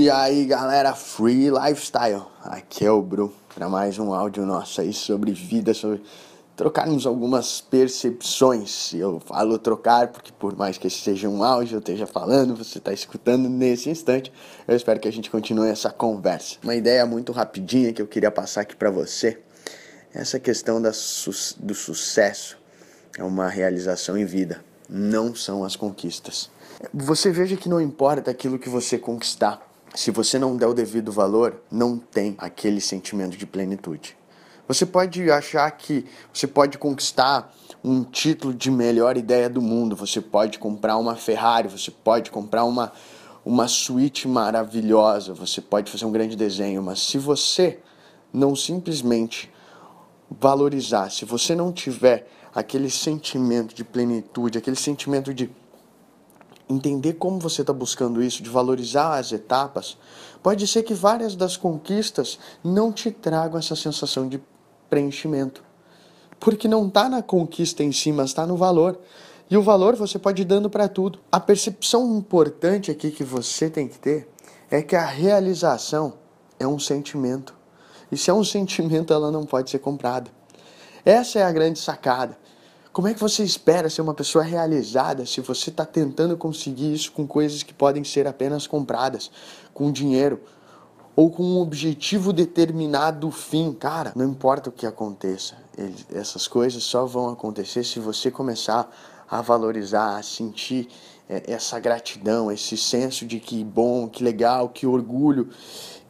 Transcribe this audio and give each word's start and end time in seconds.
E 0.00 0.10
aí 0.10 0.44
galera, 0.44 0.92
Free 0.92 1.50
Lifestyle, 1.50 2.24
aqui 2.42 2.84
é 2.84 2.90
o 2.90 3.00
Bru, 3.00 3.32
para 3.54 3.68
mais 3.68 3.96
um 3.96 4.12
áudio 4.12 4.44
nosso 4.44 4.80
aí 4.80 4.92
sobre 4.92 5.30
vida, 5.30 5.72
sobre 5.72 6.02
trocarmos 6.56 7.06
algumas 7.06 7.60
percepções. 7.60 8.92
Eu 8.92 9.20
falo 9.20 9.56
trocar 9.56 10.08
porque 10.08 10.32
por 10.32 10.56
mais 10.56 10.76
que 10.76 10.88
esse 10.88 10.98
seja 10.98 11.28
um 11.28 11.44
áudio, 11.44 11.76
eu 11.76 11.78
esteja 11.78 12.08
falando, 12.08 12.56
você 12.56 12.78
está 12.78 12.92
escutando 12.92 13.48
nesse 13.48 13.88
instante, 13.88 14.32
eu 14.66 14.74
espero 14.74 14.98
que 14.98 15.06
a 15.06 15.12
gente 15.12 15.30
continue 15.30 15.68
essa 15.68 15.90
conversa. 15.90 16.56
Uma 16.64 16.74
ideia 16.74 17.06
muito 17.06 17.30
rapidinha 17.30 17.92
que 17.92 18.02
eu 18.02 18.06
queria 18.08 18.32
passar 18.32 18.62
aqui 18.62 18.74
para 18.74 18.90
você, 18.90 19.38
essa 20.12 20.40
questão 20.40 20.82
da 20.82 20.92
su 20.92 21.30
do 21.60 21.72
sucesso 21.72 22.58
é 23.16 23.22
uma 23.22 23.48
realização 23.48 24.18
em 24.18 24.24
vida, 24.24 24.62
não 24.90 25.36
são 25.36 25.62
as 25.62 25.76
conquistas. 25.76 26.50
Você 26.92 27.30
veja 27.30 27.56
que 27.56 27.68
não 27.68 27.80
importa 27.80 28.32
aquilo 28.32 28.58
que 28.58 28.68
você 28.68 28.98
conquistar, 28.98 29.72
se 29.94 30.10
você 30.10 30.38
não 30.38 30.56
der 30.56 30.66
o 30.66 30.74
devido 30.74 31.12
valor, 31.12 31.62
não 31.70 31.96
tem 31.96 32.34
aquele 32.36 32.80
sentimento 32.80 33.36
de 33.36 33.46
plenitude. 33.46 34.16
Você 34.66 34.84
pode 34.84 35.30
achar 35.30 35.70
que 35.70 36.04
você 36.32 36.46
pode 36.46 36.78
conquistar 36.78 37.54
um 37.82 38.02
título 38.02 38.52
de 38.52 38.70
melhor 38.70 39.16
ideia 39.16 39.48
do 39.48 39.62
mundo, 39.62 39.94
você 39.94 40.20
pode 40.20 40.58
comprar 40.58 40.96
uma 40.96 41.14
Ferrari, 41.14 41.68
você 41.68 41.90
pode 41.90 42.30
comprar 42.30 42.64
uma, 42.64 42.92
uma 43.44 43.68
suíte 43.68 44.26
maravilhosa, 44.26 45.34
você 45.34 45.60
pode 45.60 45.92
fazer 45.92 46.06
um 46.06 46.12
grande 46.12 46.34
desenho, 46.34 46.82
mas 46.82 47.00
se 47.00 47.18
você 47.18 47.78
não 48.32 48.56
simplesmente 48.56 49.52
valorizar, 50.30 51.10
se 51.10 51.24
você 51.24 51.54
não 51.54 51.70
tiver 51.70 52.26
aquele 52.54 52.90
sentimento 52.90 53.74
de 53.74 53.84
plenitude, 53.84 54.58
aquele 54.58 54.76
sentimento 54.76 55.34
de 55.34 55.50
entender 56.68 57.14
como 57.14 57.38
você 57.38 57.60
está 57.60 57.72
buscando 57.72 58.22
isso, 58.22 58.42
de 58.42 58.50
valorizar 58.50 59.18
as 59.18 59.32
etapas, 59.32 59.96
pode 60.42 60.66
ser 60.66 60.82
que 60.82 60.94
várias 60.94 61.36
das 61.36 61.56
conquistas 61.56 62.38
não 62.62 62.92
te 62.92 63.10
tragam 63.10 63.58
essa 63.58 63.76
sensação 63.76 64.28
de 64.28 64.42
preenchimento. 64.88 65.62
Porque 66.40 66.68
não 66.68 66.86
está 66.86 67.08
na 67.08 67.22
conquista 67.22 67.82
em 67.82 67.92
si, 67.92 68.12
mas 68.12 68.30
está 68.30 68.46
no 68.46 68.56
valor. 68.56 68.98
E 69.50 69.56
o 69.56 69.62
valor 69.62 69.94
você 69.94 70.18
pode 70.18 70.42
ir 70.42 70.44
dando 70.44 70.70
para 70.70 70.88
tudo. 70.88 71.18
A 71.30 71.38
percepção 71.38 72.16
importante 72.16 72.90
aqui 72.90 73.10
que 73.10 73.24
você 73.24 73.68
tem 73.68 73.88
que 73.88 73.98
ter 73.98 74.28
é 74.70 74.82
que 74.82 74.96
a 74.96 75.04
realização 75.04 76.14
é 76.58 76.66
um 76.66 76.78
sentimento. 76.78 77.54
E 78.10 78.16
se 78.16 78.30
é 78.30 78.34
um 78.34 78.44
sentimento, 78.44 79.12
ela 79.12 79.30
não 79.30 79.44
pode 79.44 79.70
ser 79.70 79.78
comprada. 79.78 80.30
Essa 81.04 81.40
é 81.40 81.42
a 81.42 81.52
grande 81.52 81.78
sacada. 81.78 82.38
Como 82.94 83.08
é 83.08 83.12
que 83.12 83.18
você 83.18 83.42
espera 83.42 83.90
ser 83.90 84.02
uma 84.02 84.14
pessoa 84.14 84.44
realizada 84.44 85.26
se 85.26 85.40
você 85.40 85.68
está 85.68 85.84
tentando 85.84 86.36
conseguir 86.36 86.94
isso 86.94 87.10
com 87.10 87.26
coisas 87.26 87.64
que 87.64 87.74
podem 87.74 88.04
ser 88.04 88.24
apenas 88.24 88.68
compradas, 88.68 89.32
com 89.74 89.90
dinheiro 89.90 90.40
ou 91.16 91.28
com 91.28 91.42
um 91.42 91.58
objetivo 91.58 92.32
determinado 92.32 93.28
fim? 93.32 93.72
Cara, 93.72 94.12
não 94.14 94.24
importa 94.24 94.70
o 94.70 94.72
que 94.72 94.86
aconteça, 94.86 95.56
essas 96.14 96.46
coisas 96.46 96.84
só 96.84 97.04
vão 97.04 97.30
acontecer 97.30 97.82
se 97.82 97.98
você 97.98 98.30
começar 98.30 98.88
a 99.28 99.42
valorizar, 99.42 100.16
a 100.16 100.22
sentir 100.22 100.88
é, 101.28 101.42
essa 101.52 101.80
gratidão, 101.80 102.52
esse 102.52 102.76
senso 102.76 103.26
de 103.26 103.40
que 103.40 103.64
bom, 103.64 104.08
que 104.08 104.22
legal, 104.22 104.68
que 104.68 104.86
orgulho, 104.86 105.50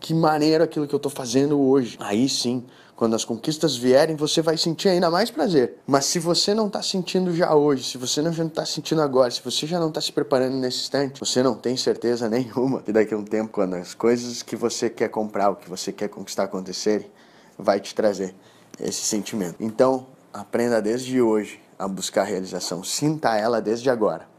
que 0.04 0.12
maneiro 0.12 0.62
aquilo 0.62 0.86
que 0.86 0.94
eu 0.94 0.98
estou 0.98 1.10
fazendo 1.10 1.58
hoje. 1.58 1.96
Aí 1.98 2.28
sim 2.28 2.62
quando 2.94 3.16
as 3.16 3.24
conquistas 3.24 3.74
vierem, 3.74 4.14
você 4.14 4.40
vai 4.40 4.56
sentir 4.56 4.88
ainda 4.88 5.10
mais 5.10 5.30
prazer. 5.30 5.78
Mas 5.86 6.04
se 6.04 6.18
você 6.18 6.54
não 6.54 6.68
está 6.68 6.80
sentindo 6.82 7.34
já 7.34 7.52
hoje, 7.54 7.82
se 7.82 7.98
você 7.98 8.22
não 8.22 8.30
está 8.30 8.64
sentindo 8.64 9.02
agora, 9.02 9.30
se 9.30 9.42
você 9.42 9.66
já 9.66 9.80
não 9.80 9.88
está 9.88 10.00
se 10.00 10.12
preparando 10.12 10.56
nesse 10.56 10.82
instante, 10.82 11.18
você 11.18 11.42
não 11.42 11.54
tem 11.54 11.76
certeza 11.76 12.28
nenhuma 12.30 12.82
que 12.82 12.92
daqui 12.92 13.14
a 13.14 13.16
um 13.16 13.24
tempo, 13.24 13.50
quando 13.50 13.74
as 13.74 13.94
coisas 13.94 14.42
que 14.42 14.54
você 14.54 14.88
quer 14.88 15.08
comprar, 15.08 15.50
o 15.50 15.56
que 15.56 15.68
você 15.68 15.90
quer 15.90 16.08
conquistar 16.08 16.44
acontecerem, 16.44 17.10
vai 17.58 17.80
te 17.80 17.94
trazer 17.94 18.34
esse 18.78 19.02
sentimento. 19.04 19.56
Então, 19.58 20.06
aprenda 20.32 20.80
desde 20.82 21.20
hoje 21.20 21.60
a 21.76 21.88
buscar 21.88 22.22
a 22.22 22.26
realização. 22.26 22.84
Sinta 22.84 23.36
ela 23.36 23.60
desde 23.60 23.90
agora. 23.90 24.33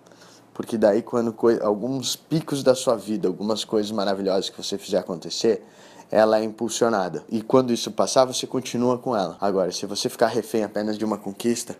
Porque 0.55 0.77
daí, 0.77 1.01
quando 1.01 1.35
alguns 1.61 2.15
picos 2.15 2.63
da 2.63 2.73
sua 2.73 2.95
vida, 2.95 3.27
algumas 3.27 3.65
coisas 3.65 3.91
maravilhosas 3.91 4.49
que 4.49 4.55
você 4.55 4.77
fizer 4.77 4.99
acontecer, 4.99 5.61
ela 6.09 6.39
é 6.39 6.43
impulsionada. 6.45 7.25
E 7.29 7.41
quando 7.41 7.73
isso 7.73 7.91
passar, 7.91 8.23
você 8.23 8.47
continua 8.47 8.97
com 8.97 9.13
ela. 9.13 9.35
Agora, 9.41 9.69
se 9.73 9.85
você 9.85 10.07
ficar 10.07 10.27
refém 10.27 10.63
apenas 10.63 10.97
de 10.97 11.03
uma 11.03 11.17
conquista, 11.17 11.75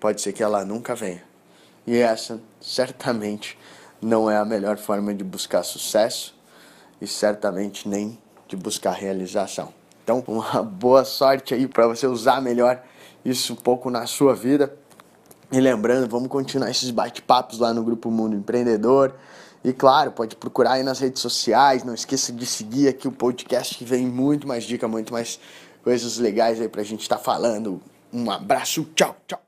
pode 0.00 0.20
ser 0.20 0.32
que 0.32 0.42
ela 0.42 0.64
nunca 0.64 0.92
venha. 0.92 1.22
E 1.86 1.96
essa, 1.96 2.40
certamente, 2.60 3.56
não 4.02 4.28
é 4.28 4.36
a 4.36 4.44
melhor 4.44 4.76
forma 4.76 5.14
de 5.14 5.22
buscar 5.22 5.62
sucesso 5.62 6.34
e 7.00 7.06
certamente 7.06 7.88
nem 7.88 8.18
de 8.48 8.56
buscar 8.56 8.90
realização. 8.90 9.72
Então, 10.02 10.24
uma 10.26 10.64
boa 10.64 11.04
sorte 11.04 11.54
aí 11.54 11.68
para 11.68 11.86
você 11.86 12.08
usar 12.08 12.40
melhor 12.40 12.82
isso 13.24 13.52
um 13.52 13.56
pouco 13.56 13.88
na 13.88 14.04
sua 14.08 14.34
vida. 14.34 14.74
E 15.52 15.60
lembrando, 15.60 16.08
vamos 16.08 16.28
continuar 16.28 16.70
esses 16.70 16.90
bate-papos 16.90 17.58
lá 17.58 17.74
no 17.74 17.82
Grupo 17.82 18.08
Mundo 18.08 18.36
Empreendedor. 18.36 19.14
E 19.64 19.72
claro, 19.72 20.12
pode 20.12 20.36
procurar 20.36 20.74
aí 20.74 20.84
nas 20.84 21.00
redes 21.00 21.20
sociais. 21.20 21.82
Não 21.82 21.92
esqueça 21.92 22.32
de 22.32 22.46
seguir 22.46 22.88
aqui 22.88 23.08
o 23.08 23.12
podcast 23.12 23.76
que 23.76 23.84
vem 23.84 24.06
muito 24.06 24.46
mais 24.46 24.62
dica, 24.62 24.86
muito 24.86 25.12
mais 25.12 25.40
coisas 25.82 26.18
legais 26.18 26.60
aí 26.60 26.68
pra 26.68 26.84
gente 26.84 27.02
estar 27.02 27.16
tá 27.16 27.22
falando. 27.22 27.80
Um 28.12 28.30
abraço, 28.30 28.84
tchau, 28.94 29.16
tchau. 29.26 29.40